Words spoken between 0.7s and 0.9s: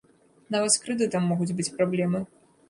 з